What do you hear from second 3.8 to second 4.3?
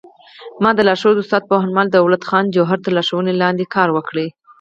وکړ